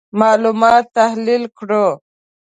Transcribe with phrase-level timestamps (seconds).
[0.21, 1.87] معلومات تحلیل کړو.